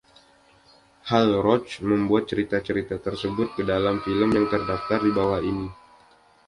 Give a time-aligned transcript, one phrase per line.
[1.13, 5.67] Hal Roach membuat cerita-cerita tersebut ke dalam film yang terdaftar di bawah ini.